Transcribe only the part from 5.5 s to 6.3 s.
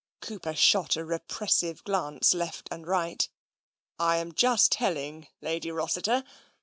Rossiter.